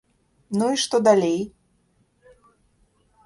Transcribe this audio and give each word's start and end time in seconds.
Ну 0.59 0.69
і 0.75 0.79
што 0.83 0.95
далей? 1.07 1.37